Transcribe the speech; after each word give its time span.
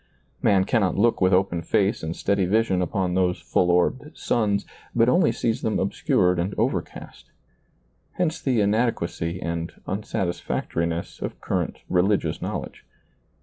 Man 0.41 0.63
cannot 0.65 0.97
look 0.97 1.21
with 1.21 1.31
open 1.31 1.61
face 1.61 2.01
and 2.01 2.15
steady 2.15 2.47
vision 2.47 2.81
upon 2.81 3.13
those 3.13 3.39
full 3.39 3.69
orbed 3.69 4.17
suns, 4.17 4.65
but 4.95 5.07
only 5.07 5.31
sees 5.31 5.61
them 5.61 5.77
obscured 5.77 6.39
and 6.39 6.55
overcast: 6.57 7.29
hence 8.13 8.41
the 8.41 8.61
inadequacy 8.61 9.39
and 9.39 9.73
unsatisfac 9.87 10.71
toriness 10.71 11.21
of 11.21 11.39
current 11.39 11.81
religious 11.87 12.41
knowledge. 12.41 12.83